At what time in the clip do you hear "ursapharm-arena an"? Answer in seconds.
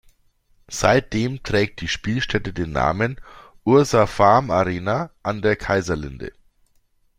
3.65-5.43